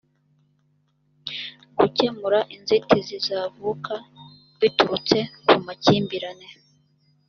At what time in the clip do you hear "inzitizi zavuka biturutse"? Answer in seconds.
2.55-5.17